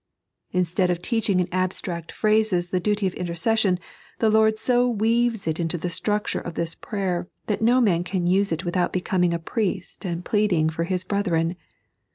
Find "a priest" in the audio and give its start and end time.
9.31-10.03